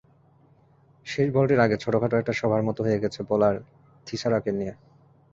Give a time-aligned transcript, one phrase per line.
[1.05, 3.55] শেষ বলটির আগে ছোটখাটো একটা সভার মতো হয়ে গেছে বোলার
[4.07, 4.73] থিসারাকে নিয়ে।